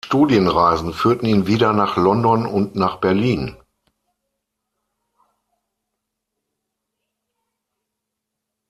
Studienreisen 0.03 0.93
führten 0.95 1.27
ihn 1.27 1.45
wieder 1.45 1.73
nach 1.73 1.95
London 1.95 2.47
und 2.47 2.73
nach 2.75 2.95
Berlin. 2.99 3.55